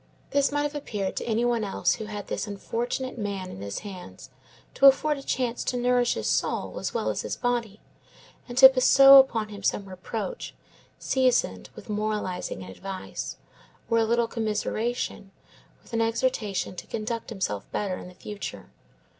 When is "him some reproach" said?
9.49-10.55